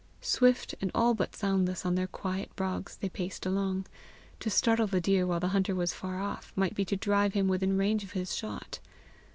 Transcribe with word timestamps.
Swift 0.23 0.73
and 0.81 0.89
all 0.95 1.13
but 1.13 1.35
soundless 1.35 1.85
on 1.85 1.93
their 1.93 2.07
quiet 2.07 2.49
brogs 2.55 2.97
they 2.97 3.07
paced 3.07 3.45
along: 3.45 3.85
to 4.39 4.49
startle 4.49 4.87
the 4.87 4.99
deer 4.99 5.27
while 5.27 5.39
the 5.39 5.49
hunter 5.49 5.75
was 5.75 5.93
far 5.93 6.19
off, 6.19 6.51
might 6.55 6.73
be 6.73 6.83
to 6.83 6.95
drive 6.97 7.33
him 7.35 7.47
within 7.47 7.77
range 7.77 8.03
of 8.03 8.13
his 8.13 8.35
shot. 8.35 8.79